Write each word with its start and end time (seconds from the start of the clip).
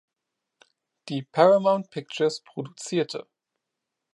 Die 1.09 1.21
Paramount 1.21 1.91
Pictures 1.91 2.41
produzierte. 2.41 3.27